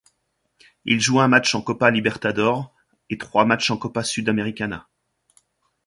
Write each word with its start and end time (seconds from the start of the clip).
Il 0.83 0.99
joue 0.99 1.19
un 1.19 1.27
match 1.27 1.53
en 1.53 1.61
Copa 1.61 1.91
Libertadores 1.91 2.73
et 3.11 3.19
trois 3.19 3.45
matchs 3.45 3.69
en 3.69 3.77
Copa 3.77 4.01
Sudamericana. 4.01 4.87